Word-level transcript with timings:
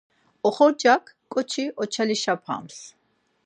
Oxorcak 0.47 1.05
ǩoçi 1.31 1.65
oçalişapaps. 1.81 2.77